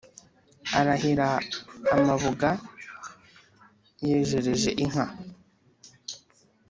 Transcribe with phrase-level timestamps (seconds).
[0.79, 1.27] arahira
[1.95, 2.49] amabuga
[4.05, 5.05] yejereje inka